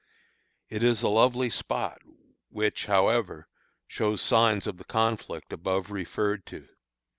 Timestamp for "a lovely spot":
1.03-2.01